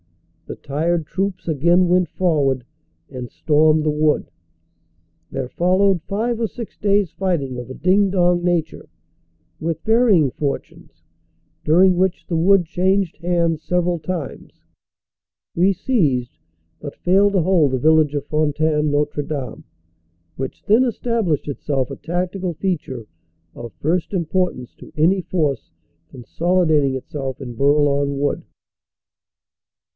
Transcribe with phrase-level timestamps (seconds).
[0.47, 2.65] The tired troops again went forward
[3.09, 4.31] and stormed the wood.
[5.29, 8.89] There followed five or six days fighting of a ding dong nature,
[9.61, 11.03] with varying fortunes,
[11.63, 14.63] during which the wood changed hands several times.
[15.55, 16.37] We seized
[16.81, 19.63] but failed to hold the village of Fontaine Notre Dame,
[20.35, 23.05] which then established itself a tactical feature
[23.53, 25.71] of first importance to any force
[26.09, 28.43] consolidating itself in Bourlon Wood.